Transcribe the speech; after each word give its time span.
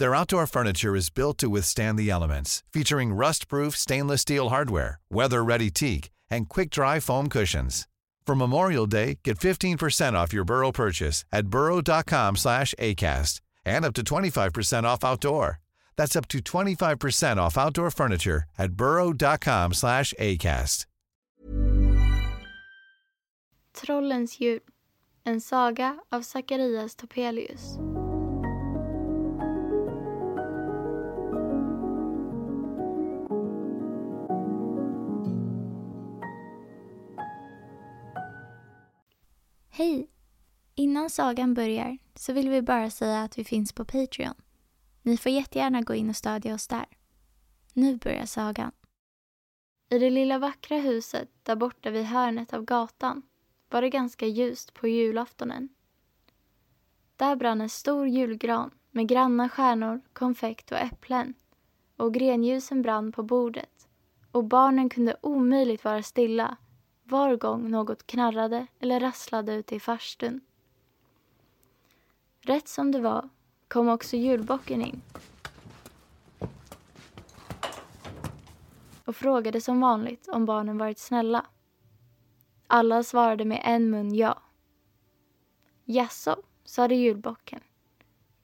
Their 0.00 0.14
outdoor 0.14 0.46
furniture 0.46 0.96
is 0.96 1.10
built 1.10 1.36
to 1.38 1.50
withstand 1.50 1.98
the 1.98 2.08
elements, 2.08 2.62
featuring 2.72 3.12
rust-proof 3.12 3.76
stainless 3.76 4.22
steel 4.22 4.48
hardware, 4.48 4.98
weather-ready 5.10 5.68
teak, 5.68 6.08
and 6.30 6.48
quick-dry 6.48 7.00
foam 7.00 7.28
cushions. 7.28 7.86
For 8.24 8.34
Memorial 8.34 8.86
Day, 8.86 9.18
get 9.24 9.38
15% 9.38 10.14
off 10.14 10.32
your 10.32 10.44
Burrow 10.44 10.72
purchase 10.72 11.26
at 11.30 11.48
burrow.com 11.48 12.36
slash 12.36 12.74
ACAST 12.78 13.42
and 13.66 13.84
up 13.84 13.92
to 13.92 14.02
25% 14.02 14.84
off 14.84 15.04
outdoor. 15.04 15.60
That's 15.98 16.16
up 16.16 16.26
to 16.28 16.38
25% 16.38 17.36
off 17.36 17.58
outdoor 17.58 17.90
furniture 17.90 18.44
at 18.56 18.72
burrow.com 18.72 19.74
slash 19.74 20.14
ACAST. 20.18 20.86
Trollens 23.74 24.38
jul. 24.40 24.60
En 25.26 25.40
saga 25.40 25.98
av 26.10 26.22
Zacharias 26.24 26.94
Topelius. 26.94 27.99
Hej! 39.72 40.10
Innan 40.74 41.10
sagan 41.10 41.54
börjar 41.54 41.98
så 42.14 42.32
vill 42.32 42.48
vi 42.48 42.62
bara 42.62 42.90
säga 42.90 43.22
att 43.22 43.38
vi 43.38 43.44
finns 43.44 43.72
på 43.72 43.84
Patreon. 43.84 44.34
Ni 45.02 45.16
får 45.16 45.32
jättegärna 45.32 45.82
gå 45.82 45.94
in 45.94 46.10
och 46.10 46.16
stödja 46.16 46.54
oss 46.54 46.68
där. 46.68 46.86
Nu 47.74 47.96
börjar 47.96 48.26
sagan. 48.26 48.72
I 49.90 49.98
det 49.98 50.10
lilla 50.10 50.38
vackra 50.38 50.76
huset 50.76 51.28
där 51.42 51.56
borta 51.56 51.90
vid 51.90 52.04
hörnet 52.04 52.52
av 52.52 52.64
gatan 52.64 53.22
var 53.68 53.82
det 53.82 53.90
ganska 53.90 54.26
ljust 54.26 54.74
på 54.74 54.88
julaftonen. 54.88 55.68
Där 57.16 57.36
brann 57.36 57.60
en 57.60 57.68
stor 57.68 58.08
julgran 58.08 58.70
med 58.90 59.08
granna 59.08 59.48
stjärnor, 59.48 60.00
konfekt 60.12 60.72
och 60.72 60.78
äpplen 60.78 61.34
och 61.96 62.14
grenljusen 62.14 62.82
brann 62.82 63.12
på 63.12 63.22
bordet 63.22 63.88
och 64.32 64.44
barnen 64.44 64.88
kunde 64.88 65.16
omöjligt 65.20 65.84
vara 65.84 66.02
stilla 66.02 66.56
var 67.10 67.36
gång 67.36 67.70
något 67.70 68.06
knarrade 68.06 68.66
eller 68.80 69.00
rasslade 69.00 69.54
ute 69.54 69.74
i 69.74 69.80
farstun. 69.80 70.40
Rätt 72.40 72.68
som 72.68 72.92
det 72.92 73.00
var 73.00 73.28
kom 73.68 73.88
också 73.88 74.16
julbocken 74.16 74.82
in 74.82 75.02
och 79.10 79.16
frågade 79.16 79.60
som 79.60 79.80
vanligt 79.80 80.28
om 80.28 80.46
barnen 80.46 80.78
varit 80.78 80.98
snälla. 80.98 81.46
Alla 82.66 83.02
svarade 83.02 83.44
med 83.44 83.60
en 83.64 83.90
mun 83.90 84.14
ja. 84.14 84.42
Jaså, 85.84 86.36
sade 86.64 86.94
julbocken. 86.94 87.60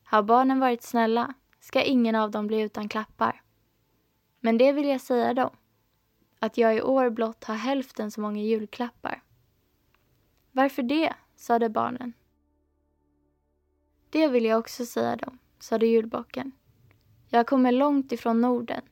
Har 0.04 0.22
barnen 0.22 0.60
varit 0.60 0.82
snälla 0.82 1.34
ska 1.60 1.82
ingen 1.82 2.14
av 2.14 2.30
dem 2.30 2.46
bli 2.46 2.60
utan 2.60 2.88
klappar. 2.88 3.42
Men 4.40 4.58
det 4.58 4.72
vill 4.72 4.88
jag 4.88 5.00
säga 5.00 5.34
dem 5.34 5.50
att 6.46 6.58
jag 6.58 6.76
i 6.76 6.82
år 6.82 7.10
blott 7.10 7.44
har 7.44 7.54
hälften 7.54 8.10
så 8.10 8.20
många 8.20 8.40
julklappar. 8.40 9.22
Varför 10.52 10.82
det? 10.82 11.14
sade 11.36 11.68
barnen. 11.68 12.12
Det 14.10 14.28
vill 14.28 14.44
jag 14.44 14.58
också 14.58 14.86
säga 14.86 15.16
dem, 15.16 15.38
sade 15.58 15.86
julbocken. 15.86 16.52
Jag 17.28 17.46
kommer 17.46 17.72
långt 17.72 18.12
ifrån 18.12 18.40
Norden. 18.40 18.82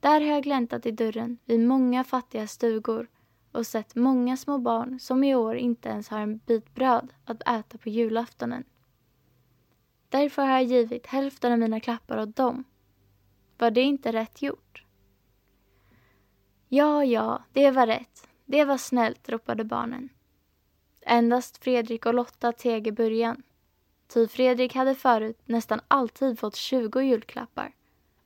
Där 0.00 0.20
har 0.20 0.28
jag 0.28 0.42
gläntat 0.42 0.86
i 0.86 0.90
dörren 0.90 1.38
vid 1.44 1.60
många 1.60 2.04
fattiga 2.04 2.46
stugor 2.46 3.08
och 3.52 3.66
sett 3.66 3.94
många 3.94 4.36
små 4.36 4.58
barn 4.58 5.00
som 5.00 5.24
i 5.24 5.34
år 5.34 5.56
inte 5.56 5.88
ens 5.88 6.08
har 6.08 6.20
en 6.20 6.38
bit 6.38 6.74
bröd 6.74 7.12
att 7.24 7.42
äta 7.42 7.78
på 7.78 7.88
julaftonen. 7.88 8.64
Därför 10.08 10.42
har 10.42 10.50
jag 10.50 10.64
givit 10.64 11.06
hälften 11.06 11.52
av 11.52 11.58
mina 11.58 11.80
klappar 11.80 12.18
åt 12.18 12.36
dem. 12.36 12.64
Var 13.58 13.70
det 13.70 13.82
inte 13.82 14.12
rätt 14.12 14.42
gjort? 14.42 14.84
Ja, 16.74 17.04
ja, 17.04 17.42
det 17.52 17.70
var 17.70 17.86
rätt. 17.86 18.28
Det 18.44 18.64
var 18.64 18.78
snällt, 18.78 19.28
ropade 19.28 19.64
barnen. 19.64 20.08
Endast 21.00 21.58
Fredrik 21.58 22.06
och 22.06 22.14
Lotta 22.14 22.52
teg 22.52 22.86
i 22.86 22.92
början. 22.92 23.42
Ty 24.06 24.28
Fredrik 24.28 24.74
hade 24.74 24.94
förut 24.94 25.40
nästan 25.44 25.80
alltid 25.88 26.38
fått 26.38 26.56
20 26.56 27.00
julklappar 27.00 27.74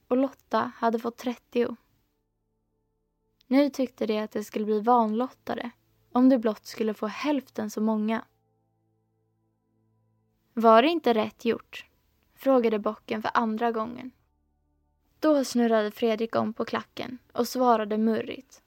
och 0.09 0.17
Lotta 0.17 0.73
hade 0.77 0.99
fått 0.99 1.17
30. 1.17 1.77
Nu 3.47 3.71
tyckte 3.71 4.07
de 4.07 4.19
att 4.19 4.31
det 4.31 4.45
skulle 4.45 4.65
bli 4.65 4.81
vanlottade 4.81 5.71
om 6.13 6.29
de 6.29 6.39
blott 6.39 6.67
skulle 6.67 6.95
få 6.95 7.07
hälften 7.07 7.71
så 7.71 7.81
många. 7.81 8.25
Var 10.53 10.83
det 10.83 10.89
inte 10.89 11.15
rätt 11.15 11.45
gjort? 11.45 11.87
frågade 12.35 12.79
bocken 12.79 13.23
för 13.23 13.31
andra 13.35 13.73
gången. 13.73 14.11
Då 15.21 15.45
snurrade 15.45 15.91
Fredrik 15.91 16.37
om 16.37 16.53
på 16.53 16.65
klacken 16.65 17.19
och 17.33 17.49
svarade 17.49 17.99
murrigt. 17.99 18.63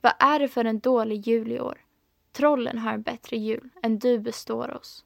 Vad 0.00 0.12
är 0.18 0.38
det 0.38 0.48
för 0.48 0.64
en 0.64 0.78
dålig 0.78 1.26
jul 1.26 1.52
i 1.52 1.60
år? 1.60 1.84
Trollen 2.32 2.78
har 2.78 2.92
en 2.92 3.02
bättre 3.02 3.36
jul 3.36 3.70
än 3.82 3.98
du 3.98 4.18
består 4.18 4.76
oss. 4.76 5.04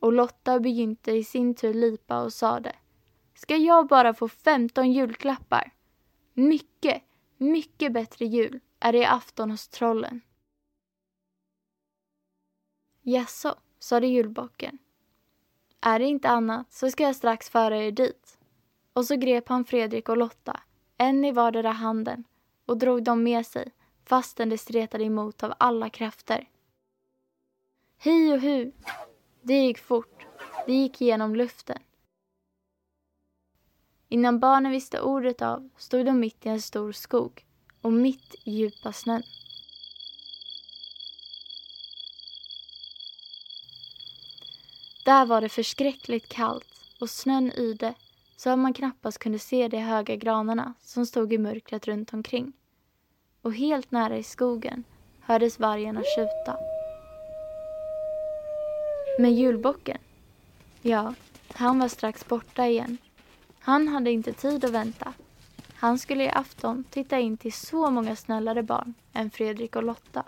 Och 0.00 0.12
Lotta 0.12 0.60
begynte 0.60 1.12
i 1.12 1.24
sin 1.24 1.54
tur 1.54 1.74
lipa 1.74 2.22
och 2.22 2.32
sade 2.32 2.76
Ska 3.34 3.56
jag 3.56 3.86
bara 3.86 4.14
få 4.14 4.28
15 4.28 4.92
julklappar? 4.92 5.72
Mycket, 6.32 7.02
mycket 7.36 7.92
bättre 7.92 8.26
jul 8.26 8.60
är 8.80 8.92
det 8.92 8.98
i 8.98 9.04
afton 9.04 9.50
hos 9.50 9.68
trollen. 9.68 10.20
Jaså, 13.02 13.54
sade 13.78 14.06
julbocken. 14.06 14.78
Är 15.80 15.98
det 15.98 16.04
inte 16.04 16.28
annat 16.28 16.72
så 16.72 16.90
ska 16.90 17.02
jag 17.02 17.16
strax 17.16 17.50
föra 17.50 17.84
er 17.84 17.90
dit. 17.92 18.37
Och 18.98 19.06
så 19.06 19.16
grep 19.16 19.48
han 19.48 19.64
Fredrik 19.64 20.08
och 20.08 20.16
Lotta, 20.16 20.60
en 20.96 21.24
i 21.24 21.32
vardera 21.32 21.72
handen 21.72 22.24
och 22.66 22.78
drog 22.78 23.02
dem 23.02 23.22
med 23.22 23.46
sig 23.46 23.72
fastän 24.04 24.48
de 24.48 24.58
stretade 24.58 25.04
emot 25.04 25.42
av 25.42 25.54
alla 25.58 25.90
krafter. 25.90 26.48
Hi 27.98 28.32
och 28.32 28.40
hu! 28.40 28.72
Det 29.42 29.54
gick 29.54 29.78
fort. 29.78 30.26
Det 30.66 30.72
gick 30.72 31.00
genom 31.00 31.36
luften. 31.36 31.78
Innan 34.08 34.40
barnen 34.40 34.72
visste 34.72 35.00
ordet 35.00 35.42
av 35.42 35.68
stod 35.76 36.06
de 36.06 36.20
mitt 36.20 36.46
i 36.46 36.48
en 36.48 36.62
stor 36.62 36.92
skog 36.92 37.46
och 37.82 37.92
mitt 37.92 38.34
i 38.44 38.50
djupa 38.50 38.92
snön. 38.92 39.22
Där 45.04 45.26
var 45.26 45.40
det 45.40 45.48
förskräckligt 45.48 46.28
kallt 46.28 46.80
och 47.00 47.10
snön 47.10 47.52
yrde 47.52 47.94
så 48.38 48.50
att 48.50 48.58
man 48.58 48.74
knappast 48.74 49.18
kunde 49.18 49.38
se 49.38 49.68
de 49.68 49.78
höga 49.78 50.16
granarna 50.16 50.74
som 50.80 51.06
stod 51.06 51.32
i 51.32 51.38
mörkret 51.38 51.86
runt 51.86 52.12
omkring. 52.12 52.52
Och 53.42 53.54
helt 53.54 53.90
nära 53.90 54.16
i 54.16 54.22
skogen 54.22 54.84
hördes 55.20 55.58
vargarna 55.58 56.02
tjuta. 56.16 56.56
Men 59.18 59.34
julbocken? 59.34 59.98
Ja, 60.82 61.14
han 61.54 61.78
var 61.78 61.88
strax 61.88 62.28
borta 62.28 62.66
igen. 62.66 62.98
Han 63.58 63.88
hade 63.88 64.10
inte 64.10 64.32
tid 64.32 64.64
att 64.64 64.70
vänta. 64.70 65.12
Han 65.74 65.98
skulle 65.98 66.24
i 66.24 66.30
afton 66.30 66.84
titta 66.90 67.18
in 67.18 67.36
till 67.36 67.52
så 67.52 67.90
många 67.90 68.16
snällare 68.16 68.62
barn 68.62 68.94
än 69.12 69.30
Fredrik 69.30 69.76
och 69.76 69.82
Lotta. 69.82 70.24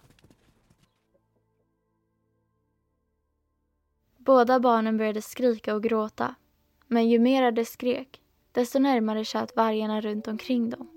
Båda 4.17 4.61
barnen 4.61 4.97
började 4.97 5.23
skrika 5.23 5.75
och 5.75 5.83
gråta 5.83 6.35
men 6.93 7.09
ju 7.09 7.19
mer 7.19 7.53
de 7.53 7.65
skrek, 7.65 8.21
desto 8.53 8.79
närmare 8.79 9.25
tjöt 9.25 9.57
vargarna 9.57 10.01
runt 10.01 10.29
omkring 10.29 10.71
dem. 10.71 10.89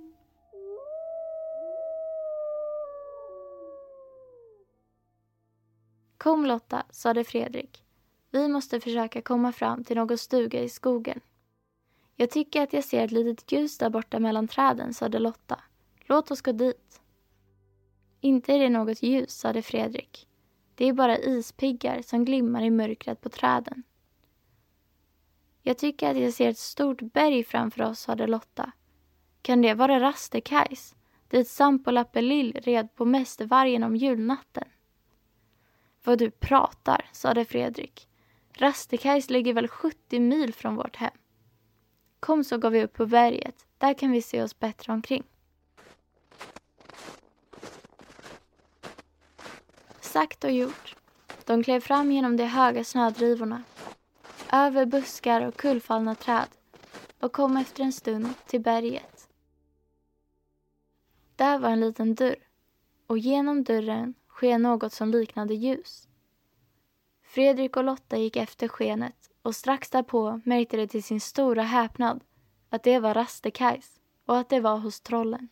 Kom 6.18 6.46
Lotta, 6.46 6.84
sade 6.90 7.24
Fredrik. 7.24 7.84
Vi 8.32 8.48
måste 8.48 8.80
försöka 8.80 9.22
komma 9.22 9.52
fram 9.52 9.84
till 9.84 9.96
någon 9.96 10.18
stuga 10.18 10.62
i 10.62 10.70
skogen. 10.70 11.20
Jag 12.16 12.30
tycker 12.30 12.62
att 12.62 12.74
jag 12.74 12.84
ser 12.84 13.06
ett 13.06 13.12
litet 13.12 13.52
ljus 13.52 13.78
där 13.78 13.90
borta 13.90 14.20
mellan 14.20 14.48
träden, 14.48 14.94
sade 14.94 15.20
Lotta. 15.20 15.60
Låt 16.06 16.32
oss 16.32 16.42
gå 16.42 16.52
dit. 16.52 17.02
Inte 18.22 18.54
är 18.54 18.60
det 18.60 18.70
något 18.70 19.04
ljus, 19.04 19.32
sade 19.32 19.62
Fredrik. 19.62 20.28
Det 20.76 20.86
är 20.86 20.94
bara 20.94 21.18
ispiggar 21.18 22.02
som 22.02 22.26
glimmar 22.26 22.64
i 22.64 22.70
mörkret 22.70 23.22
på 23.22 23.30
träden. 23.30 23.84
Jag 25.66 25.78
tycker 25.78 26.12
att 26.12 26.18
jag 26.18 26.34
ser 26.34 26.50
ett 26.50 26.58
stort 26.58 27.02
berg 27.02 27.44
framför 27.44 27.84
oss, 27.84 28.00
sade 28.00 28.28
Lotta. 28.28 28.72
Kan 29.42 29.62
det 29.62 29.74
vara 29.74 30.00
Rastekajs? 30.00 30.96
Dit 31.28 31.48
Sampo 31.48 31.92
Lappelill 31.92 32.54
red 32.54 32.96
på 32.96 33.06
mästervargen 33.06 33.84
om 33.84 33.96
julnatten. 33.96 34.68
Vad 36.04 36.20
du 36.20 36.32
pratar, 36.32 37.10
sade 37.12 37.46
Fredrik. 37.46 38.08
Rastekajs 38.54 39.30
ligger 39.30 39.54
väl 39.54 39.68
70 39.68 40.20
mil 40.20 40.54
från 40.54 40.76
vårt 40.76 40.96
hem. 40.96 41.18
Kom 42.20 42.44
så 42.44 42.58
går 42.58 42.70
vi 42.70 42.84
upp 42.84 42.94
på 42.94 43.06
berget. 43.06 43.66
Där 43.78 43.94
kan 43.94 44.12
vi 44.12 44.22
se 44.22 44.44
oss 44.44 44.60
bättre 44.60 44.94
omkring. 44.94 45.24
Sagt 50.00 50.44
och 50.44 50.52
gjort. 50.52 50.96
De 51.46 51.64
klev 51.64 51.80
fram 51.80 52.12
genom 52.12 52.38
de 52.38 52.46
höga 52.46 52.84
snödrivorna, 52.84 53.64
över 54.54 54.86
buskar 54.86 55.42
och 55.42 55.56
kullfallna 55.56 56.16
träd 56.16 56.48
och 57.20 57.34
kom 57.34 57.58
efter 57.58 57.84
en 57.84 57.94
stund 57.94 58.34
till 58.48 58.62
berget. 58.62 59.30
Där 61.36 61.60
var 61.60 61.70
en 61.70 61.80
liten 61.80 62.16
dörr 62.16 62.36
och 63.08 63.18
genom 63.18 63.64
dörren 63.64 64.14
sken 64.28 64.62
något 64.62 64.94
som 64.94 65.12
liknade 65.12 65.54
ljus. 65.54 66.08
Fredrik 67.22 67.78
och 67.78 67.84
Lotta 67.84 68.18
gick 68.18 68.36
efter 68.36 68.68
skenet 68.68 69.32
och 69.42 69.56
strax 69.56 69.90
därpå 69.90 70.42
märkte 70.46 70.78
de 70.78 70.88
till 70.88 71.04
sin 71.04 71.22
stora 71.22 71.64
häpnad 71.64 72.24
att 72.70 72.84
det 72.84 73.00
var 73.00 73.14
Rastekajs 73.14 74.00
och 74.26 74.38
att 74.38 74.50
det 74.50 74.60
var 74.60 74.78
hos 74.78 75.02
trollen. 75.02 75.50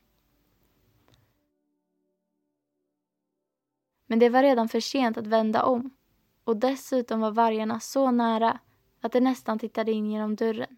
Men 4.05 4.19
det 4.19 4.29
var 4.29 4.43
redan 4.43 4.69
för 4.69 4.79
sent 4.79 5.17
att 5.17 5.27
vända 5.27 5.63
om 5.63 5.97
och 6.43 6.57
dessutom 6.57 7.21
var 7.21 7.31
vargarna 7.31 7.79
så 7.79 8.11
nära 8.11 8.59
att 9.01 9.11
de 9.11 9.19
nästan 9.19 9.59
tittade 9.59 9.91
in 9.91 10.11
genom 10.11 10.35
dörren. 10.35 10.77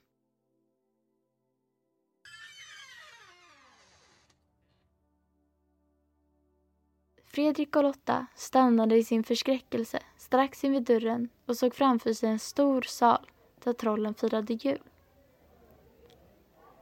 Fredrik 7.26 7.76
och 7.76 7.84
Lotta 7.84 8.26
stannade 8.36 8.96
i 8.96 9.04
sin 9.04 9.24
förskräckelse 9.24 10.00
strax 10.18 10.64
invid 10.64 10.84
dörren 10.84 11.30
och 11.46 11.58
såg 11.58 11.76
framför 11.76 12.14
sig 12.14 12.30
en 12.30 12.40
stor 12.40 12.82
sal 12.82 13.30
där 13.64 13.74
trollen 13.74 14.14
firade 14.14 14.54
jul. 14.54 14.82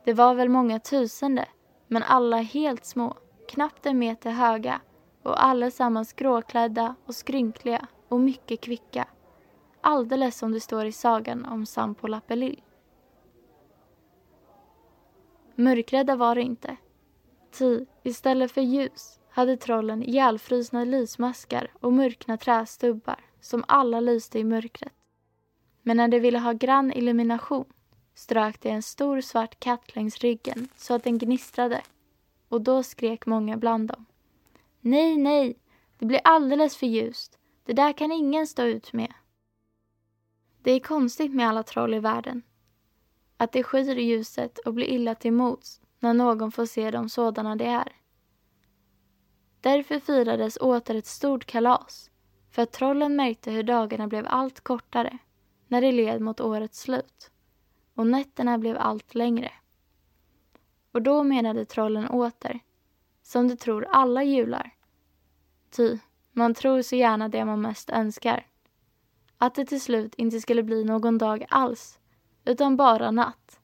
Det 0.03 0.13
var 0.13 0.33
väl 0.33 0.49
många 0.49 0.79
tusende, 0.79 1.47
men 1.87 2.03
alla 2.03 2.37
helt 2.37 2.85
små, 2.85 3.17
knappt 3.47 3.85
en 3.85 3.99
meter 3.99 4.31
höga 4.31 4.81
och 5.23 5.43
allesammans 5.43 6.13
gråklädda 6.13 6.95
och 7.05 7.15
skrynkliga 7.15 7.87
och 8.07 8.19
mycket 8.19 8.61
kvicka. 8.61 9.07
Alldeles 9.81 10.37
som 10.37 10.51
det 10.51 10.59
står 10.59 10.85
i 10.85 10.91
sagan 10.91 11.45
om 11.45 11.65
Sampo 11.65 12.07
Lappelil. 12.07 12.61
Mörkrädda 15.55 16.15
var 16.15 16.35
de 16.35 16.41
inte. 16.41 16.77
Ty 17.51 17.85
istället 18.03 18.51
för 18.51 18.61
ljus 18.61 19.19
hade 19.29 19.57
trollen 19.57 20.03
ihjälfrusna 20.03 20.83
lysmaskar 20.83 21.71
och 21.79 21.93
mörkna 21.93 22.37
trästubbar 22.37 23.19
som 23.41 23.63
alla 23.67 23.99
lyste 23.99 24.39
i 24.39 24.43
mörkret. 24.43 24.93
Men 25.81 25.97
när 25.97 26.07
de 26.07 26.19
ville 26.19 26.39
ha 26.39 26.53
grann 26.53 26.93
illumination 26.93 27.65
strök 28.13 28.61
de 28.61 28.69
en 28.69 28.81
stor 28.81 29.21
svart 29.21 29.59
katt 29.59 29.95
längs 29.95 30.17
ryggen 30.17 30.67
så 30.75 30.93
att 30.93 31.03
den 31.03 31.17
gnistrade 31.17 31.81
och 32.49 32.61
då 32.61 32.83
skrek 32.83 33.25
många 33.25 33.57
bland 33.57 33.87
dem. 33.87 34.05
Nej, 34.81 35.17
nej, 35.17 35.55
det 35.99 36.05
blir 36.05 36.21
alldeles 36.23 36.77
för 36.77 36.87
ljust. 36.87 37.37
Det 37.65 37.73
där 37.73 37.93
kan 37.93 38.11
ingen 38.11 38.47
stå 38.47 38.63
ut 38.63 38.93
med. 38.93 39.13
Det 40.63 40.71
är 40.71 40.79
konstigt 40.79 41.33
med 41.33 41.49
alla 41.49 41.63
troll 41.63 41.93
i 41.93 41.99
världen. 41.99 42.41
Att 43.37 43.51
de 43.51 43.63
skyr 43.63 43.95
ljuset 43.95 44.59
och 44.59 44.73
blir 44.73 44.85
illa 44.85 45.15
till 45.15 45.33
mots 45.33 45.81
när 45.99 46.13
någon 46.13 46.51
får 46.51 46.65
se 46.65 46.91
dem 46.91 47.09
sådana 47.09 47.55
de 47.55 47.65
är. 47.65 47.95
Därför 49.61 49.99
firades 49.99 50.57
åter 50.57 50.95
ett 50.95 51.05
stort 51.05 51.45
kalas, 51.45 52.11
för 52.51 52.61
att 52.61 52.71
trollen 52.71 53.15
märkte 53.15 53.51
hur 53.51 53.63
dagarna 53.63 54.07
blev 54.07 54.25
allt 54.27 54.61
kortare 54.61 55.17
när 55.67 55.81
det 55.81 55.91
led 55.91 56.21
mot 56.21 56.41
årets 56.41 56.79
slut 56.79 57.31
och 57.95 58.07
nätterna 58.07 58.57
blev 58.57 58.77
allt 58.77 59.15
längre. 59.15 59.51
Och 60.91 61.01
då 61.01 61.23
menade 61.23 61.65
trollen 61.65 62.09
åter, 62.09 62.59
som 63.23 63.47
de 63.47 63.57
tror 63.57 63.87
alla 63.89 64.23
jular. 64.23 64.75
Ty, 65.69 65.97
man 66.31 66.53
tror 66.53 66.81
så 66.81 66.95
gärna 66.95 67.29
det 67.29 67.45
man 67.45 67.61
mest 67.61 67.89
önskar. 67.89 68.50
Att 69.43 69.55
det 69.55 69.65
till 69.65 69.81
slut 69.81 70.15
inte 70.15 70.41
skulle 70.41 70.63
bli 70.63 70.83
någon 70.83 71.17
dag 71.17 71.45
alls, 71.49 71.99
utan 72.45 72.77
bara 72.77 73.11
natt. 73.11 73.59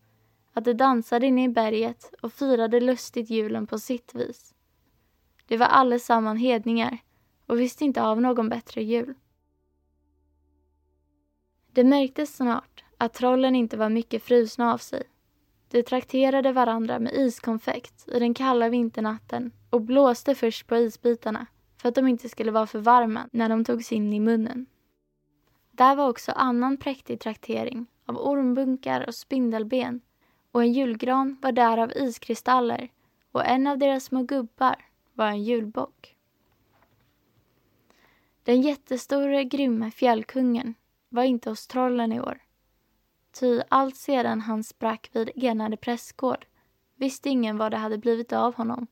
Att 0.54 0.66
de 0.66 0.74
dansade 0.74 1.26
inne 1.28 1.44
i 1.44 1.50
berget 1.50 2.14
och 2.22 2.34
firade 2.34 2.80
lustigt 2.80 3.30
julen 3.30 3.68
på 3.68 3.80
sitt 3.80 4.16
vis. 4.16 4.54
De 5.48 5.58
var 5.58 5.66
allesamman 5.66 6.38
hedningar 6.38 6.98
och 7.46 7.60
visste 7.60 7.86
inte 7.86 8.04
av 8.04 8.22
någon 8.22 8.50
bättre 8.50 8.84
jul. 8.84 9.14
Det 11.72 11.84
märktes 11.84 12.36
snart 12.36 12.84
att 12.98 13.14
trollen 13.14 13.56
inte 13.56 13.78
var 13.78 13.90
mycket 13.90 14.24
frusna 14.24 14.74
av 14.74 14.78
sig. 14.78 15.04
De 15.70 15.84
trakterade 15.84 16.52
varandra 16.52 17.00
med 17.00 17.14
iskonfekt 17.14 18.08
i 18.08 18.20
den 18.20 18.34
kalla 18.34 18.70
vinternatten 18.70 19.52
och 19.70 19.82
blåste 19.82 20.36
först 20.36 20.68
på 20.68 20.78
isbitarna 20.78 21.46
för 21.82 21.90
att 21.90 21.96
de 21.96 22.08
inte 22.08 22.30
skulle 22.30 22.52
vara 22.52 22.68
för 22.68 22.80
varma 22.80 23.30
när 23.32 23.50
de 23.50 23.66
togs 23.66 23.92
in 23.92 24.14
i 24.14 24.20
munnen. 24.20 24.66
Där 25.78 25.96
var 25.96 26.10
också 26.10 26.32
annan 26.32 26.78
präktig 26.78 27.20
traktering 27.20 27.86
av 28.06 28.18
ormbunkar 28.18 29.08
och 29.08 29.16
spindelben 29.16 30.02
och 30.52 30.62
en 30.62 30.74
julgran 30.74 31.38
var 31.42 31.52
där 31.52 31.78
av 31.78 31.92
iskristaller 31.92 32.90
och 33.32 33.46
en 33.46 33.68
av 33.68 33.78
deras 33.78 34.04
små 34.04 34.24
gubbar 34.24 34.76
var 35.14 35.28
en 35.28 35.44
julbock. 35.44 36.16
Den 38.44 38.62
jättestore, 38.62 39.44
grymme 39.44 39.92
fjällkungen 39.92 40.76
var 41.10 41.24
inte 41.24 41.50
hos 41.50 41.68
trollen 41.68 42.12
i 42.12 42.20
år. 42.20 42.40
Ty 43.40 43.62
allt 43.70 43.96
sedan 43.96 44.42
han 44.42 44.64
sprack 44.64 45.10
vid 45.14 45.32
enade 45.36 45.78
prästgård 45.78 46.46
visste 46.96 47.30
ingen 47.30 47.58
vad 47.58 47.72
det 47.72 47.78
hade 47.78 47.98
blivit 47.98 48.34
av 48.34 48.56
honom 48.56 48.88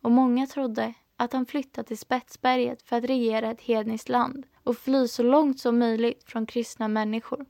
och 0.00 0.10
många 0.10 0.46
trodde 0.46 0.94
att 1.16 1.32
han 1.32 1.46
flyttat 1.46 1.86
till 1.86 1.98
Spetsberget 1.98 2.82
för 2.82 2.96
att 2.96 3.04
regera 3.04 3.50
ett 3.50 3.60
hedniskt 3.60 4.08
land 4.08 4.46
och 4.64 4.76
fly 4.76 5.08
så 5.08 5.22
långt 5.22 5.60
som 5.60 5.78
möjligt 5.78 6.24
från 6.24 6.46
kristna 6.46 6.88
människor. 6.88 7.46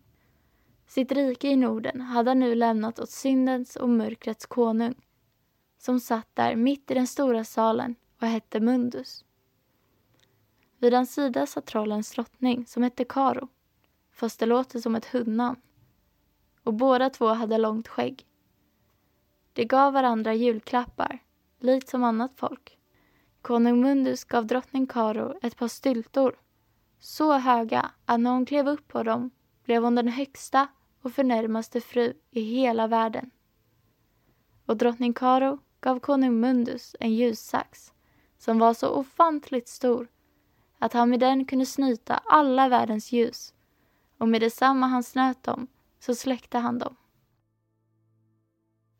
Sitt 0.87 1.13
rike 1.13 1.49
i 1.49 1.57
Norden 1.57 2.01
hade 2.01 2.31
han 2.31 2.39
nu 2.39 2.55
lämnat 2.55 2.99
åt 2.99 3.11
syndens 3.11 3.77
och 3.77 3.89
mörkrets 3.89 4.47
konung 4.47 4.95
som 5.79 6.01
satt 6.01 6.29
där 6.35 6.57
mitt 6.57 6.91
i 6.91 6.95
den 6.95 7.07
stora 7.07 7.45
salen 7.45 7.95
och 8.21 8.27
hette 8.27 8.61
Mundus. 8.61 9.25
Vid 10.79 10.95
hans 10.95 11.15
sida 11.15 11.47
satt 11.47 11.67
trollens 11.67 12.13
drottning 12.13 12.67
som 12.67 12.83
hette 12.83 13.05
Karo, 13.05 13.49
fast 14.13 14.41
det 14.41 14.47
låter 14.47 14.81
som 14.81 14.95
ett 14.95 15.07
hundnamn. 15.07 15.61
Och 16.63 16.75
båda 16.75 17.11
två 17.11 17.27
hade 17.27 17.59
långt 17.59 17.89
skägg. 17.89 18.27
De 19.53 19.65
gav 19.65 19.93
varandra 19.93 20.35
julklappar, 20.35 21.19
likt 21.59 21.89
som 21.89 22.05
annat 22.05 22.33
folk. 22.37 22.79
Konung 23.43 23.81
Mundus 23.81 24.25
gav 24.25 24.47
drottning 24.47 24.87
Karo 24.87 25.39
ett 25.43 25.57
par 25.57 25.69
styltor, 25.69 26.39
så 27.03 27.33
höga 27.33 27.91
att 28.05 28.21
när 28.21 28.31
hon 28.31 28.47
klev 28.47 28.69
upp 28.69 28.89
på 28.89 29.03
dem 29.03 29.31
blev 29.65 29.83
hon 29.83 29.95
den 29.95 30.09
högsta 30.09 30.69
och 31.03 31.13
förnärmaste 31.13 31.81
fru 31.81 32.13
i 32.31 32.41
hela 32.41 32.87
världen. 32.87 33.31
Och 34.67 34.77
drottning 34.77 35.13
Karo 35.15 35.59
gav 35.81 35.99
konung 35.99 36.41
Mundus 36.41 36.97
en 37.01 37.15
ljussax 37.15 37.93
som 38.39 38.59
var 38.59 38.75
så 38.75 38.89
ofantligt 38.89 39.69
stor 39.69 40.09
att 40.79 40.93
han 40.93 41.11
med 41.11 41.21
den 41.21 41.45
kunde 41.45 41.67
snyta 41.67 42.15
alla 42.25 42.69
världens 42.69 43.13
ljus 43.13 43.55
och 44.19 44.29
med 44.29 44.41
detsamma 44.41 44.87
han 44.87 45.03
snöt 45.03 45.43
dem 45.43 45.67
så 45.99 46.15
släckte 46.15 46.59
han 46.59 46.79
dem. 46.79 46.97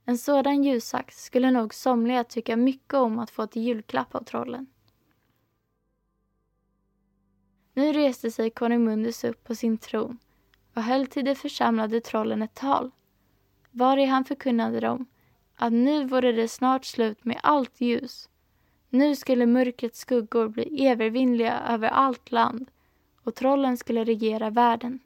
En 0.05 0.19
sådan 0.19 0.65
ljussax 0.65 1.25
skulle 1.25 1.51
nog 1.51 1.75
somliga 1.75 2.25
tycka 2.25 2.57
mycket 2.57 2.95
om 2.95 3.19
att 3.19 3.31
få 3.31 3.47
till 3.47 3.63
julklapp 3.63 4.15
av 4.15 4.25
trollen. 4.25 4.67
Nu 7.73 7.93
reste 7.93 8.31
sig 8.31 8.51
konung 8.51 8.85
Mundus 8.85 9.25
upp 9.25 9.45
på 9.45 9.55
sin 9.55 9.79
tron 9.79 10.19
och 10.75 10.83
höll 10.83 11.07
till 11.07 11.25
de 11.25 11.35
församlade 11.35 12.01
trollen 12.01 12.43
ett 12.43 12.55
tal, 12.55 12.91
vari 13.71 14.05
han 14.05 14.25
förkunnade 14.25 14.81
dem 14.81 15.07
att 15.57 15.73
nu 15.73 16.05
vore 16.05 16.33
det 16.33 16.49
snart 16.49 16.85
slut 16.85 17.25
med 17.25 17.41
allt 17.43 17.81
ljus 17.81 18.29
nu 18.93 19.17
skulle 19.17 19.47
mörkrets 19.47 19.99
skuggor 19.99 20.49
bli 20.49 20.89
övervinnliga 20.89 21.61
över 21.69 21.89
allt 21.89 22.33
land 22.33 22.71
och 23.23 23.35
trollen 23.35 23.77
skulle 23.77 24.05
regera 24.05 24.51
världen. 24.51 24.99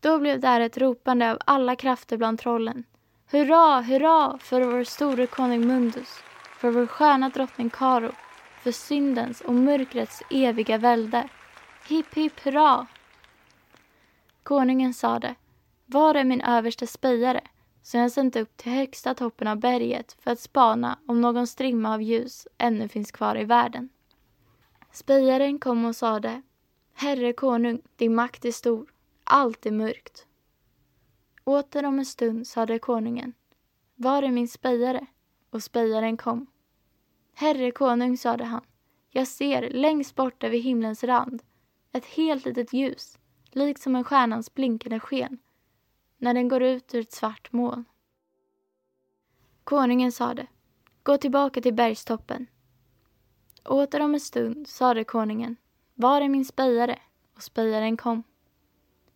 Då 0.00 0.18
blev 0.18 0.40
där 0.40 0.60
ett 0.60 0.78
ropande 0.78 1.30
av 1.30 1.38
alla 1.44 1.76
krafter 1.76 2.16
bland 2.16 2.38
trollen. 2.38 2.84
Hurra, 3.30 3.80
hurra 3.80 4.38
för 4.38 4.60
vår 4.60 4.84
store 4.84 5.26
konung 5.26 5.66
Mundus, 5.66 6.22
för 6.58 6.70
vår 6.70 6.86
sköna 6.86 7.28
drottning 7.28 7.70
Karo, 7.70 8.12
för 8.60 8.72
syndens 8.72 9.40
och 9.40 9.54
mörkrets 9.54 10.22
eviga 10.30 10.78
välde. 10.78 11.28
Hipp, 11.88 12.14
hipp, 12.14 12.40
hurra! 12.40 12.86
Konungen 14.42 14.94
sade, 14.94 15.34
var 15.86 16.14
är 16.14 16.24
min 16.24 16.40
överste 16.40 16.86
spejare 16.86 17.40
som 17.82 18.00
jag 18.00 18.12
sänt 18.12 18.36
upp 18.36 18.56
till 18.56 18.72
högsta 18.72 19.14
toppen 19.14 19.48
av 19.48 19.56
berget 19.56 20.16
för 20.20 20.30
att 20.30 20.40
spana 20.40 20.98
om 21.06 21.20
någon 21.20 21.46
strimma 21.46 21.94
av 21.94 22.02
ljus 22.02 22.48
ännu 22.58 22.88
finns 22.88 23.12
kvar 23.12 23.38
i 23.38 23.44
världen. 23.44 23.88
Spejaren 24.92 25.58
kom 25.58 25.84
och 25.84 25.96
sade, 25.96 26.42
Herre 26.94 27.32
konung, 27.32 27.82
din 27.96 28.14
makt 28.14 28.44
är 28.44 28.52
stor, 28.52 28.92
allt 29.24 29.66
är 29.66 29.70
mörkt. 29.70 30.26
Åter 31.44 31.84
om 31.84 31.98
en 31.98 32.06
stund 32.06 32.46
sade 32.46 32.78
konungen, 32.78 33.32
var 33.94 34.22
är 34.22 34.30
min 34.30 34.48
spejare? 34.48 35.06
Och 35.50 35.62
spejaren 35.62 36.16
kom. 36.16 36.46
Herre 37.40 37.70
konung, 37.70 38.16
sade 38.16 38.44
han, 38.44 38.60
jag 39.10 39.26
ser 39.26 39.70
längst 39.70 40.14
bort 40.14 40.44
över 40.44 40.56
himlens 40.56 41.04
rand 41.04 41.42
ett 41.92 42.04
helt 42.04 42.44
litet 42.44 42.72
ljus, 42.72 43.18
likt 43.50 43.80
som 43.80 43.96
en 43.96 44.04
stjärnans 44.04 44.54
blinkande 44.54 45.00
sken, 45.00 45.38
när 46.16 46.34
den 46.34 46.48
går 46.48 46.62
ut 46.62 46.94
ur 46.94 47.00
ett 47.00 47.12
svart 47.12 47.52
moln. 47.52 47.84
Konungen 49.64 50.12
sade, 50.12 50.46
gå 51.02 51.16
tillbaka 51.16 51.60
till 51.60 51.74
bergstoppen. 51.74 52.46
Åter 53.64 54.00
om 54.00 54.14
en 54.14 54.20
stund 54.20 54.68
sade 54.68 55.04
konungen, 55.04 55.56
var 55.94 56.20
är 56.20 56.28
min 56.28 56.44
spejare? 56.44 56.98
Och 57.34 57.42
spejaren 57.42 57.96
kom. 57.96 58.22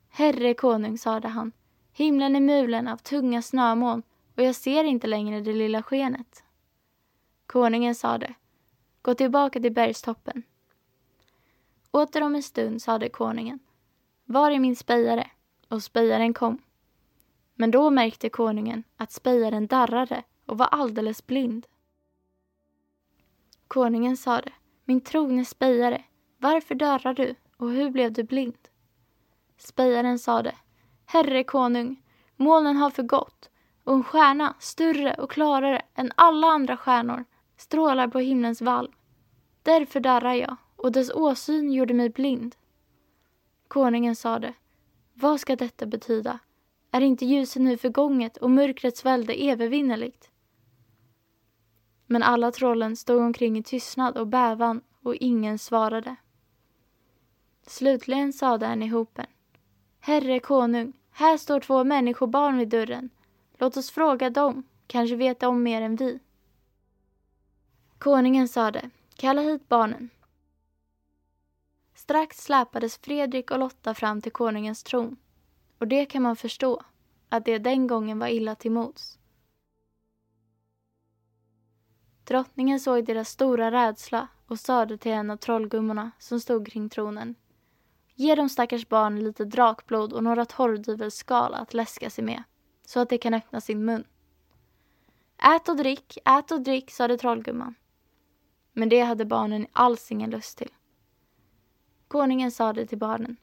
Herre 0.09 0.55
konung, 0.55 0.99
sade 0.99 1.29
han, 1.29 1.53
himlen 1.93 2.37
är 2.37 2.41
mulen 2.41 2.89
av 2.89 2.97
tunga 2.97 3.43
snömoln 3.43 4.03
och 4.37 4.43
jag 4.43 4.55
ser 4.55 4.85
inte 4.85 5.07
längre 5.07 5.41
det 5.41 5.53
lilla 5.53 5.83
skenet. 5.83 6.45
Konungen 7.53 7.95
sade, 7.95 8.35
gå 9.03 9.15
tillbaka 9.15 9.61
till 9.61 9.73
bergstoppen. 9.73 10.43
Åter 11.91 12.23
om 12.23 12.35
en 12.35 12.43
stund 12.43 12.83
sade 12.83 13.09
konungen, 13.09 13.59
var 14.25 14.51
är 14.51 14.59
min 14.59 14.77
spejare? 14.77 15.31
Och 15.69 15.83
spejaren 15.83 16.35
kom. 16.35 16.59
Men 17.55 17.71
då 17.71 17.91
märkte 17.91 18.29
konungen 18.29 18.85
att 18.97 19.13
spejaren 19.13 19.67
darrade 19.67 20.23
och 20.47 20.59
var 20.59 20.67
alldeles 20.67 21.27
blind. 21.27 21.67
Konungen 23.69 24.17
sade, 24.17 24.53
min 24.85 25.01
trogne 25.01 25.45
spejare, 25.45 26.05
varför 26.39 26.75
darrar 26.75 27.15
du 27.15 27.35
och 27.57 27.71
hur 27.71 27.91
blev 27.91 28.13
du 28.13 28.23
blind? 28.23 28.69
Spejaren 29.57 30.19
sade, 30.19 30.55
Herre 31.05 31.45
konung, 31.45 32.03
molnen 32.37 32.77
har 32.77 32.91
förgått 32.91 33.51
och 33.85 33.95
en 33.95 34.05
stjärna, 34.05 34.55
större 34.59 35.15
och 35.15 35.31
klarare 35.31 35.83
än 35.95 36.13
alla 36.15 36.47
andra 36.47 36.77
stjärnor, 36.77 37.25
strålar 37.63 38.09
på 38.09 38.19
himlens 38.19 38.63
valv. 38.63 38.91
Därför 39.63 40.01
darrar 40.01 40.35
jag 40.35 40.57
och 40.77 40.93
dess 40.93 41.11
åsyn 41.11 41.73
gjorde 41.73 41.95
mig 41.95 42.09
blind. 42.09 42.57
Konungen 43.69 44.17
sade, 44.17 44.55
vad 45.15 45.41
ska 45.41 45.57
detta 45.57 45.87
betyda? 45.87 46.39
Är 46.91 47.01
inte 47.01 47.27
ljuset 47.27 47.63
nu 47.63 47.77
förgånget 47.77 48.37
och 48.37 48.51
mörkrets 48.51 49.05
välde 49.05 49.35
övervinnerligt? 49.35 50.31
Men 52.07 52.23
alla 52.23 52.53
trollen 52.53 52.97
stod 52.97 53.21
omkring 53.21 53.59
i 53.59 53.63
tystnad 53.63 54.17
och 54.17 54.27
bävan 54.27 54.81
och 55.03 55.15
ingen 55.15 55.59
svarade. 55.59 56.17
Slutligen 57.67 58.33
sade 58.33 58.67
en 58.67 58.83
i 58.83 58.89
hopen. 58.89 59.27
Herre 60.01 60.41
konung, 60.41 60.93
här 61.11 61.37
står 61.37 61.61
två 61.61 61.85
människobarn 61.85 62.59
vid 62.59 62.69
dörren. 62.69 63.11
Låt 63.59 63.77
oss 63.77 63.91
fråga 63.91 64.31
dem, 64.31 64.63
kanske 64.87 65.17
vet 65.17 65.41
de 65.41 65.63
mer 65.63 65.83
än 65.83 65.97
vi. 65.97 66.21
Konungen 68.03 68.49
sade, 68.49 68.91
kalla 69.15 69.43
hit 69.43 69.69
barnen. 69.69 70.11
Strax 71.95 72.45
släpades 72.45 72.99
Fredrik 72.99 73.51
och 73.51 73.59
Lotta 73.59 73.95
fram 73.95 74.21
till 74.21 74.33
konungens 74.33 74.83
tron. 74.83 75.17
Och 75.79 75.89
det 75.89 76.07
kan 76.07 76.23
man 76.23 76.37
förstå, 76.37 76.83
att 77.29 77.45
det 77.45 77.59
den 77.59 77.87
gången 77.87 78.19
var 78.19 78.29
illa 78.29 78.55
till 78.55 78.71
mods. 78.71 79.19
Drottningen 82.25 82.81
såg 82.81 83.05
deras 83.05 83.29
stora 83.29 83.71
rädsla 83.71 84.29
och 84.47 84.59
sade 84.59 84.99
till 84.99 85.13
en 85.13 85.31
av 85.31 85.37
trollgummorna 85.37 86.11
som 86.19 86.41
stod 86.41 86.67
kring 86.67 86.89
tronen. 86.89 87.35
Ge 88.15 88.35
de 88.35 88.49
stackars 88.49 88.89
barnen 88.89 89.25
lite 89.25 89.45
drakblod 89.45 90.13
och 90.13 90.25
några 90.25 90.45
torrdyvelskal 90.45 91.55
att 91.55 91.75
läska 91.75 92.11
sig 92.11 92.25
med, 92.25 92.43
så 92.87 93.01
att 93.01 93.09
de 93.09 93.19
kan 93.19 93.35
öppna 93.35 93.61
sin 93.61 93.85
mun. 93.85 94.05
Ät 95.39 95.69
och 95.69 95.77
drick, 95.77 96.19
ät 96.25 96.51
och 96.51 96.61
drick, 96.61 96.91
sade 96.91 97.19
trollgumman. 97.19 97.75
Men 98.73 98.89
det 98.89 99.01
hade 99.01 99.25
barnen 99.25 99.67
alls 99.73 100.13
ingen 100.13 100.31
lust 100.31 100.59
till. 100.59 100.71
Konungen 102.09 102.51
sade 102.51 102.87
till 102.87 102.99
barnen. 102.99 103.37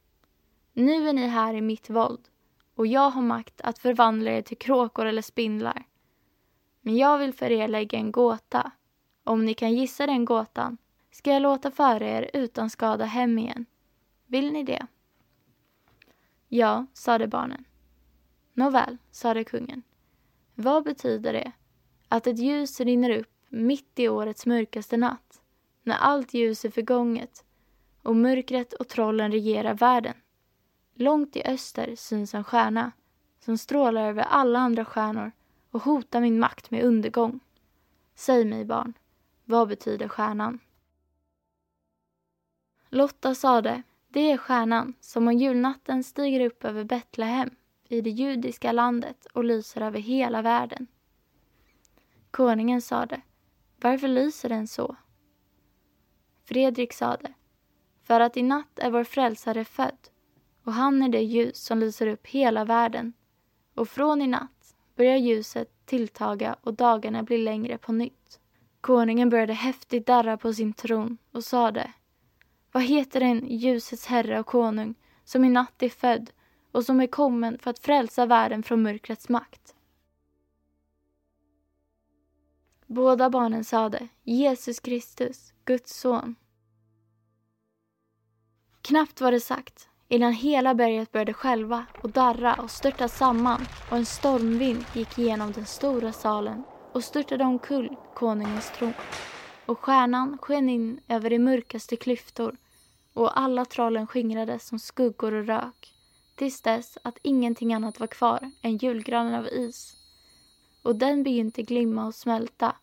Nu 0.72 1.08
är 1.08 1.12
ni 1.12 1.26
här 1.26 1.54
i 1.54 1.60
mitt 1.60 1.90
våld 1.90 2.28
och 2.74 2.86
jag 2.86 3.10
har 3.10 3.22
makt 3.22 3.60
att 3.60 3.78
förvandla 3.78 4.30
er 4.30 4.42
till 4.42 4.58
kråkor 4.58 5.06
eller 5.06 5.22
spindlar. 5.22 5.84
Men 6.80 6.96
jag 6.96 7.18
vill 7.18 7.32
för 7.32 7.50
er 7.50 7.68
lägga 7.68 7.98
en 7.98 8.12
gåta. 8.12 8.72
Om 9.24 9.44
ni 9.44 9.54
kan 9.54 9.74
gissa 9.74 10.06
den 10.06 10.24
gåtan 10.24 10.76
ska 11.10 11.32
jag 11.32 11.42
låta 11.42 11.70
föra 11.70 12.08
er 12.08 12.30
utan 12.34 12.70
skada 12.70 13.04
hem 13.04 13.38
igen. 13.38 13.66
Vill 14.26 14.52
ni 14.52 14.62
det? 14.62 14.86
Ja, 16.48 16.86
sade 16.92 17.26
barnen. 17.26 17.64
Nåväl, 18.52 18.98
sade 19.10 19.44
kungen. 19.44 19.82
Vad 20.54 20.84
betyder 20.84 21.32
det 21.32 21.52
att 22.08 22.26
ett 22.26 22.38
ljus 22.38 22.80
rinner 22.80 23.10
upp 23.10 23.39
mitt 23.50 23.98
i 23.98 24.08
årets 24.08 24.46
mörkaste 24.46 24.96
natt, 24.96 25.42
när 25.82 25.96
allt 25.96 26.34
ljus 26.34 26.64
är 26.64 26.70
förgånget 26.70 27.44
och 28.02 28.16
mörkret 28.16 28.72
och 28.72 28.88
trollen 28.88 29.32
regerar 29.32 29.74
världen? 29.74 30.14
Långt 30.94 31.36
i 31.36 31.42
öster 31.42 31.94
syns 31.96 32.34
en 32.34 32.44
stjärna 32.44 32.92
som 33.40 33.58
strålar 33.58 34.08
över 34.08 34.22
alla 34.22 34.58
andra 34.58 34.84
stjärnor 34.84 35.32
och 35.70 35.82
hotar 35.82 36.20
min 36.20 36.38
makt 36.38 36.70
med 36.70 36.84
undergång. 36.84 37.40
Säg 38.14 38.44
mig, 38.44 38.64
barn, 38.64 38.94
vad 39.44 39.68
betyder 39.68 40.08
stjärnan? 40.08 40.58
Lotta 42.88 43.34
sade, 43.34 43.82
det 44.08 44.30
är 44.30 44.36
stjärnan 44.36 44.94
som 45.00 45.28
om 45.28 45.34
julnatten 45.34 46.04
stiger 46.04 46.46
upp 46.46 46.64
över 46.64 46.84
Betlehem 46.84 47.50
i 47.88 48.00
det 48.00 48.10
judiska 48.10 48.72
landet 48.72 49.26
och 49.32 49.44
lyser 49.44 49.80
över 49.80 49.98
hela 49.98 50.42
världen. 50.42 50.86
Konungen 52.30 52.82
sade, 52.82 53.20
varför 53.80 54.08
lyser 54.08 54.48
den 54.48 54.66
så? 54.66 54.96
Fredrik 56.44 56.92
sade, 56.92 57.32
för 58.02 58.20
att 58.20 58.36
i 58.36 58.42
natt 58.42 58.78
är 58.78 58.90
vår 58.90 59.04
frälsare 59.04 59.64
född 59.64 60.08
och 60.64 60.72
han 60.72 61.02
är 61.02 61.08
det 61.08 61.20
ljus 61.20 61.56
som 61.56 61.78
lyser 61.78 62.06
upp 62.06 62.26
hela 62.26 62.64
världen. 62.64 63.12
Och 63.74 63.88
från 63.88 64.22
i 64.22 64.26
natt 64.26 64.74
börjar 64.96 65.16
ljuset 65.16 65.86
tilltaga 65.86 66.56
och 66.60 66.74
dagarna 66.74 67.22
blir 67.22 67.38
längre 67.38 67.78
på 67.78 67.92
nytt. 67.92 68.40
Konungen 68.80 69.30
började 69.30 69.52
häftigt 69.52 70.06
darra 70.06 70.36
på 70.36 70.54
sin 70.54 70.72
tron 70.72 71.18
och 71.32 71.44
sade 71.44 71.92
Vad 72.72 72.82
heter 72.82 73.20
den 73.20 73.46
ljusets 73.48 74.06
herre 74.06 74.40
och 74.40 74.46
konung 74.46 74.94
som 75.24 75.44
i 75.44 75.48
natt 75.48 75.82
är 75.82 75.88
född 75.88 76.30
och 76.72 76.84
som 76.84 77.00
är 77.00 77.06
kommen 77.06 77.58
för 77.58 77.70
att 77.70 77.78
frälsa 77.78 78.26
världen 78.26 78.62
från 78.62 78.82
mörkrets 78.82 79.28
makt? 79.28 79.74
Båda 82.92 83.30
barnen 83.30 83.64
sade 83.64 84.08
Jesus 84.24 84.80
Kristus, 84.80 85.52
Guds 85.64 86.00
son. 86.00 86.34
Knappt 88.82 89.20
var 89.20 89.32
det 89.32 89.40
sagt 89.40 89.88
innan 90.08 90.32
hela 90.32 90.74
berget 90.74 91.12
började 91.12 91.34
skälva 91.34 91.86
och 92.02 92.10
darra 92.10 92.54
och 92.54 92.70
störta 92.70 93.08
samman 93.08 93.66
och 93.90 93.96
en 93.96 94.06
stormvind 94.06 94.84
gick 94.94 95.18
igenom 95.18 95.52
den 95.52 95.66
stora 95.66 96.12
salen 96.12 96.62
och 96.92 97.04
störtade 97.04 97.44
omkull 97.44 97.96
konungens 98.14 98.70
tron. 98.70 98.92
Och 99.66 99.78
stjärnan 99.78 100.38
sken 100.38 100.68
in 100.68 101.00
över 101.08 101.30
de 101.30 101.38
mörkaste 101.38 101.96
klyftor 101.96 102.56
och 103.14 103.40
alla 103.40 103.64
trollen 103.64 104.06
skingrades 104.06 104.66
som 104.66 104.78
skuggor 104.78 105.34
och 105.34 105.46
rök 105.46 105.94
tills 106.34 106.60
dess 106.60 106.98
att 107.04 107.18
ingenting 107.22 107.74
annat 107.74 108.00
var 108.00 108.06
kvar 108.06 108.50
än 108.62 108.76
julgranen 108.76 109.34
av 109.34 109.46
is. 109.46 109.99
Och 110.82 110.96
den 110.96 111.22
begynte 111.22 111.62
glimma 111.62 112.06
och 112.06 112.14
smälta 112.14 112.76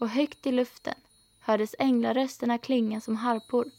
och 0.00 0.08
högt 0.08 0.46
i 0.46 0.52
luften 0.52 0.94
hördes 1.40 1.74
änglarösterna 1.78 2.58
klinga 2.58 3.00
som 3.00 3.16
harpor 3.16 3.70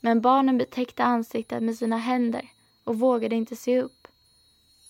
men 0.00 0.20
barnen 0.20 0.58
betäckte 0.58 1.04
ansiktet 1.04 1.62
med 1.62 1.76
sina 1.78 1.96
händer 1.96 2.50
och 2.84 2.98
vågade 2.98 3.36
inte 3.36 3.56
se 3.56 3.82
upp. 3.82 4.08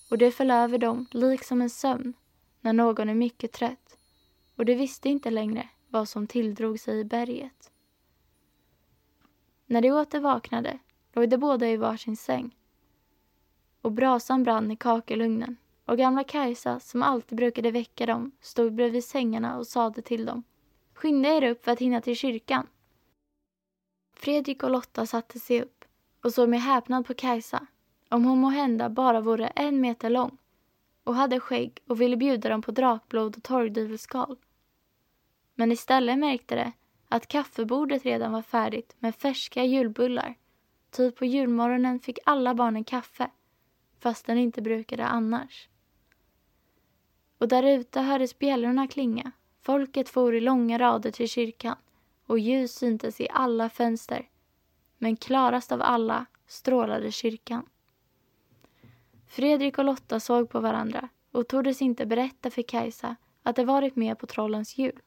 Och 0.09 0.17
det 0.17 0.31
föll 0.31 0.51
över 0.51 0.77
dem 0.77 1.05
liksom 1.11 1.61
en 1.61 1.69
sömn 1.69 2.13
när 2.61 2.73
någon 2.73 3.09
är 3.09 3.13
mycket 3.13 3.51
trött 3.51 3.97
och 4.55 4.65
de 4.65 4.75
visste 4.75 5.09
inte 5.09 5.29
längre 5.29 5.69
vad 5.87 6.09
som 6.09 6.27
tilldrog 6.27 6.79
sig 6.79 6.99
i 6.99 7.03
berget. 7.03 7.71
När 9.65 9.81
de 9.81 9.91
åter 9.91 10.19
vaknade 10.19 10.79
låg 11.13 11.29
de 11.29 11.37
båda 11.37 11.69
i 11.69 11.77
varsin 11.77 12.17
säng. 12.17 12.55
Och 13.81 13.91
brasan 13.91 14.43
brann 14.43 14.71
i 14.71 14.75
kakelugnen 14.75 15.57
och 15.89 15.97
gamla 15.97 16.23
Kajsa, 16.23 16.79
som 16.79 17.03
alltid 17.03 17.37
brukade 17.37 17.71
väcka 17.71 18.05
dem, 18.05 18.31
stod 18.41 18.73
bredvid 18.73 19.03
sängarna 19.03 19.57
och 19.57 19.67
sade 19.67 20.01
till 20.01 20.25
dem. 20.25 20.43
Skynda 20.93 21.29
er 21.29 21.43
upp 21.43 21.63
för 21.63 21.71
att 21.71 21.79
hinna 21.79 22.01
till 22.01 22.15
kyrkan. 22.15 22.67
Fredrik 24.13 24.63
och 24.63 24.71
Lotta 24.71 25.05
satte 25.05 25.39
sig 25.39 25.61
upp 25.61 25.85
och 26.23 26.33
såg 26.33 26.49
med 26.49 26.61
häpnad 26.61 27.05
på 27.05 27.13
Kajsa, 27.13 27.67
om 28.09 28.25
hon 28.25 28.39
må 28.39 28.49
hända 28.49 28.89
bara 28.89 29.21
vore 29.21 29.47
en 29.47 29.81
meter 29.81 30.09
lång 30.09 30.37
och 31.03 31.15
hade 31.15 31.39
skägg 31.39 31.79
och 31.87 32.01
ville 32.01 32.17
bjuda 32.17 32.49
dem 32.49 32.61
på 32.61 32.71
drakblod 32.71 33.37
och 33.37 33.43
torgdyvelskal. 33.43 34.37
Men 35.55 35.71
istället 35.71 36.19
märkte 36.19 36.55
de 36.55 36.71
att 37.07 37.27
kaffebordet 37.27 38.03
redan 38.03 38.31
var 38.31 38.41
färdigt 38.41 38.95
med 38.99 39.15
färska 39.15 39.63
julbullar. 39.63 40.35
Typ 40.91 41.15
på 41.15 41.25
julmorgonen 41.25 41.99
fick 41.99 42.19
alla 42.25 42.53
barnen 42.53 42.83
kaffe, 42.83 43.29
fast 43.99 44.25
den 44.25 44.37
inte 44.37 44.61
brukade 44.61 45.05
annars. 45.05 45.69
Och 47.39 47.47
där 47.47 47.63
ute 47.63 48.01
hördes 48.01 48.39
bjällrorna 48.39 48.87
klinga. 48.87 49.31
Folket 49.61 50.09
for 50.09 50.35
i 50.35 50.39
långa 50.39 50.79
rader 50.79 51.11
till 51.11 51.29
kyrkan 51.29 51.75
och 52.25 52.39
ljus 52.39 52.73
syntes 52.73 53.21
i 53.21 53.27
alla 53.31 53.69
fönster. 53.69 54.29
Men 54.97 55.15
klarast 55.15 55.71
av 55.71 55.81
alla 55.81 56.25
strålade 56.47 57.11
kyrkan. 57.11 57.65
Fredrik 59.27 59.77
och 59.77 59.85
Lotta 59.85 60.19
såg 60.19 60.49
på 60.49 60.59
varandra 60.59 61.09
och 61.31 61.47
tordes 61.47 61.81
inte 61.81 62.05
berätta 62.05 62.49
för 62.49 62.61
Kajsa 62.61 63.15
att 63.43 63.55
de 63.55 63.65
varit 63.65 63.95
med 63.95 64.19
på 64.19 64.27
trollens 64.27 64.77
jul. 64.77 64.99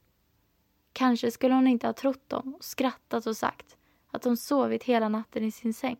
Kanske 0.92 1.30
skulle 1.30 1.54
hon 1.54 1.66
inte 1.66 1.86
ha 1.86 1.92
trott 1.92 2.28
dem 2.28 2.54
och 2.54 2.64
skrattat 2.64 3.26
och 3.26 3.36
sagt 3.36 3.76
att 4.10 4.22
de 4.22 4.36
sovit 4.36 4.84
hela 4.84 5.08
natten 5.08 5.44
i 5.44 5.50
sin 5.50 5.74
säng. 5.74 5.96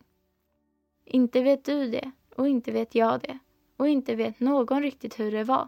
Inte 1.05 1.41
vet 1.41 1.65
du 1.65 1.91
det 1.91 2.11
och 2.35 2.47
inte 2.47 2.71
vet 2.71 2.95
jag 2.95 3.21
det 3.21 3.39
och 3.77 3.89
inte 3.89 4.15
vet 4.15 4.39
någon 4.39 4.81
riktigt 4.81 5.19
hur 5.19 5.31
det 5.31 5.43
var. 5.43 5.67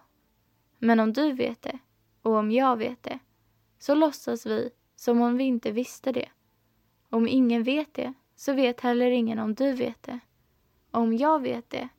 Men 0.79 0.99
om 0.99 1.13
du 1.13 1.33
vet 1.33 1.61
det 1.61 1.79
och 2.21 2.33
om 2.35 2.51
jag 2.51 2.77
vet 2.77 3.03
det 3.03 3.19
så 3.79 3.95
låtsas 3.95 4.45
vi 4.45 4.69
som 4.95 5.21
om 5.21 5.37
vi 5.37 5.43
inte 5.43 5.71
visste 5.71 6.11
det. 6.11 6.29
Om 7.09 7.27
ingen 7.27 7.63
vet 7.63 7.93
det 7.93 8.13
så 8.35 8.53
vet 8.53 8.81
heller 8.81 9.11
ingen 9.11 9.39
om 9.39 9.53
du 9.53 9.73
vet 9.73 10.03
det. 10.03 10.19
Om 10.91 11.17
jag 11.17 11.41
vet 11.41 11.69
det 11.69 11.89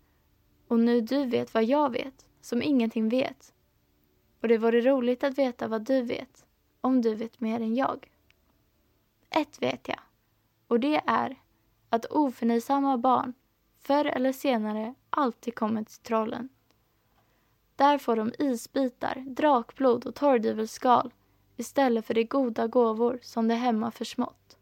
och 0.68 0.80
nu 0.80 1.00
du 1.00 1.26
vet 1.26 1.54
vad 1.54 1.64
jag 1.64 1.92
vet, 1.92 2.26
som 2.40 2.62
ingenting 2.62 3.08
vet. 3.08 3.54
Och 4.40 4.48
det 4.48 4.58
vore 4.58 4.80
roligt 4.80 5.24
att 5.24 5.38
veta 5.38 5.68
vad 5.68 5.82
du 5.82 6.02
vet, 6.02 6.46
om 6.80 7.02
du 7.02 7.14
vet 7.14 7.40
mer 7.40 7.60
än 7.60 7.74
jag. 7.74 8.10
Ett 9.30 9.62
vet 9.62 9.88
jag, 9.88 10.00
och 10.66 10.80
det 10.80 11.02
är 11.06 11.36
att 11.88 12.04
oförnöjsamma 12.04 12.98
barn 12.98 13.34
förr 13.78 14.04
eller 14.04 14.32
senare 14.32 14.94
alltid 15.10 15.54
kommer 15.54 15.84
till 15.84 15.98
trollen. 16.02 16.48
Där 17.76 17.98
får 17.98 18.16
de 18.16 18.32
isbitar, 18.38 19.24
drakblod 19.26 20.06
och 20.06 20.14
torrdyvelskal 20.14 21.12
istället 21.56 22.06
för 22.06 22.14
de 22.14 22.24
goda 22.24 22.66
gåvor 22.66 23.18
som 23.22 23.48
de 23.48 23.54
hemma 23.54 23.90
försmått. 23.90 24.56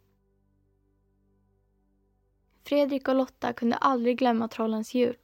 Fredrik 2.64 3.08
och 3.08 3.14
Lotta 3.14 3.52
kunde 3.52 3.76
aldrig 3.76 4.18
glömma 4.18 4.48
trollens 4.48 4.94
jul. 4.94 5.16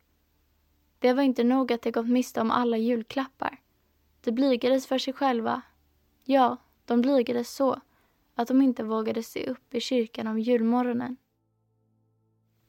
Det 0.99 1.12
var 1.12 1.23
inte 1.23 1.44
nog 1.44 1.73
att 1.73 1.82
de 1.82 1.90
gått 1.90 2.09
miste 2.09 2.40
om 2.40 2.50
alla 2.50 2.76
julklappar. 2.76 3.61
De 4.20 4.32
blygades 4.32 4.87
för 4.87 4.99
sig 4.99 5.12
själva. 5.12 5.62
Ja, 6.25 6.56
de 6.85 7.00
blygades 7.00 7.54
så 7.54 7.80
att 8.35 8.49
de 8.49 8.62
inte 8.62 8.85
vågade 8.85 9.23
se 9.23 9.47
upp 9.47 9.75
i 9.75 9.80
kyrkan 9.80 10.26
om 10.26 10.38
julmorgonen. 10.38 11.16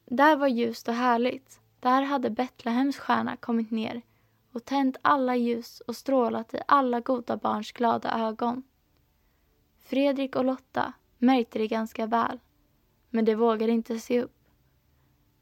Där 0.04 0.36
var 0.36 0.48
ljust 0.48 0.88
och 0.88 0.94
härligt. 0.94 1.60
Där 1.80 2.02
hade 2.02 2.30
Betlehems 2.30 2.98
stjärna 2.98 3.36
kommit 3.36 3.70
ner 3.70 4.02
och 4.52 4.64
tänt 4.64 4.96
alla 5.02 5.36
ljus 5.36 5.80
och 5.80 5.96
strålat 5.96 6.54
i 6.54 6.60
alla 6.68 7.00
goda 7.00 7.36
barns 7.36 7.72
glada 7.72 8.28
ögon. 8.28 8.62
Fredrik 9.78 10.36
och 10.36 10.44
Lotta 10.44 10.92
märkte 11.18 11.58
det 11.58 11.68
ganska 11.68 12.06
väl, 12.06 12.40
men 13.10 13.24
de 13.24 13.34
vågade 13.34 13.72
inte 13.72 13.98
se 13.98 14.22
upp. 14.22 14.38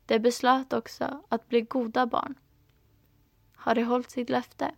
De 0.07 0.19
beslöt 0.19 0.73
också 0.73 1.23
att 1.29 1.49
bli 1.49 1.61
goda 1.61 2.07
barn. 2.07 2.35
Har 3.55 3.75
de 3.75 3.83
hållit 3.83 4.11
sitt 4.11 4.31
löfte? 4.31 4.75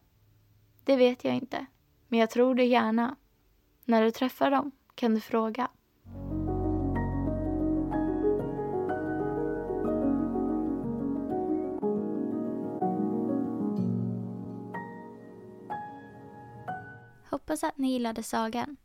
Det 0.85 0.97
vet 0.97 1.25
jag 1.25 1.35
inte, 1.35 1.67
men 2.09 2.19
jag 2.19 2.31
tror 2.31 2.55
det 2.55 2.65
gärna. 2.65 3.17
När 3.85 4.03
du 4.03 4.11
träffar 4.11 4.51
dem 4.51 4.71
kan 4.95 5.15
du 5.15 5.21
fråga. 5.21 5.71
Hoppas 17.43 17.65
att 17.65 17.79
ni 17.79 17.93
gillade 17.93 18.23
sagan. 18.23 18.77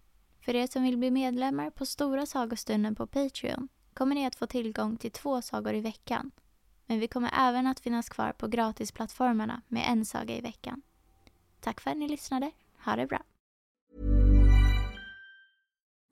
För 0.45 0.55
er 0.55 0.67
som 0.67 0.83
vill 0.83 0.97
bli 0.97 1.11
medlemmar 1.11 1.69
på 1.69 1.85
Stora 1.85 2.25
sagostunden 2.25 2.95
på 2.95 3.07
Patreon 3.07 3.67
kommer 3.93 4.15
ni 4.15 4.25
att 4.25 4.35
få 4.35 4.47
tillgång 4.47 4.97
till 4.97 5.11
två 5.11 5.41
sagor 5.41 5.73
i 5.73 5.81
veckan. 5.81 6.31
Men 6.85 6.99
vi 6.99 7.07
kommer 7.07 7.31
även 7.33 7.67
att 7.67 7.79
finnas 7.79 8.09
kvar 8.09 8.31
på 8.31 8.47
gratisplattformarna 8.47 9.61
med 9.67 9.83
en 9.91 10.05
saga 10.05 10.35
i 10.35 10.41
veckan. 10.41 10.81
Tack 11.59 11.81
för 11.81 11.91
att 11.91 11.97
ni 11.97 12.07
lyssnade. 12.07 12.51
Ha 12.85 12.95
det 12.95 13.07
bra. 13.07 13.21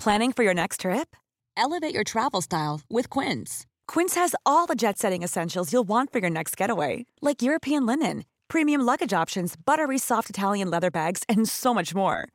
Planning 0.04 0.34
for 0.34 0.46
your 0.46 0.56
next 0.56 0.82
trip? 0.82 1.16
Elevate 1.58 1.96
your 1.96 2.04
travel 2.04 2.42
style 2.44 2.82
with 2.90 3.20
Quince. 3.20 3.66
Quince 3.94 4.20
has 4.20 4.36
all 4.44 4.68
the 4.68 4.76
jet-setting 4.76 5.24
essentials 5.24 5.74
you'll 5.74 5.88
want 5.88 6.12
for 6.12 6.22
your 6.22 6.32
next 6.32 6.62
getaway, 6.62 7.06
like 7.22 7.46
European 7.46 7.86
linen, 7.86 8.24
premium 8.48 8.82
luggage 8.86 9.22
options, 9.22 9.56
buttery 9.58 9.98
soft 9.98 10.30
Italian 10.30 10.70
leather 10.70 10.92
bags, 10.92 11.24
and 11.30 11.50
so 11.50 11.74
much 11.74 11.96
more. 11.96 12.35